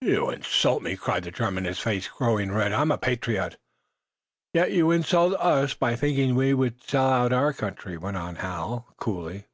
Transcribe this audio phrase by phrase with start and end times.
[0.00, 2.70] "You insult me!" cried the German, his face growing red.
[2.70, 3.56] "I am a patriot."
[4.54, 8.94] "Yet, you insult us by thinking that we would sell our country," went on Hal,
[8.96, 9.46] coolly.